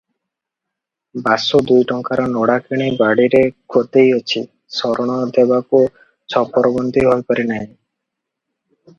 ବାସୁ 1.25 1.59
ଦୁଇ 1.71 1.83
ଟଙ୍କାର 1.89 2.23
ନଡ଼ା 2.29 2.55
କିଣି 2.69 2.87
ବାଡ଼ିରେ 3.01 3.41
ଗଦେଇଅଛି, 3.75 4.41
ଶରଣ 4.77 5.17
ଦେବାରୁ 5.35 5.83
ଛପରବନ୍ଦି 6.35 7.05
ହୋଇପାରି 7.09 7.47
ନାହିଁ। 7.53 7.69